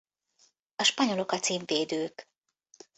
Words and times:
A 0.75 0.83
spanyolok 0.83 1.31
a 1.31 1.39
címvédők. 1.39 2.27